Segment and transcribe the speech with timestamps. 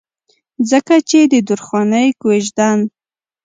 [0.69, 2.79] ځکه چې د درخانۍ کويژدن